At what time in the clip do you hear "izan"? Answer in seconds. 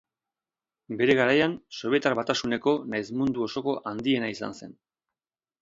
4.39-4.61